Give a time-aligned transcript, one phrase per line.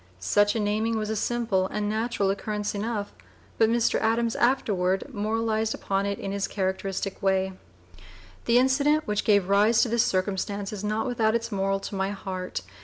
[0.17, 3.13] Such a naming was a simple and natural occurrence enough,
[3.59, 4.01] but Mr.
[4.01, 7.53] Adams afterward moralized upon it in his characteristic way:
[8.45, 12.09] "The incident which gave rise to this circumstance is not without its moral to my
[12.09, 12.63] heart.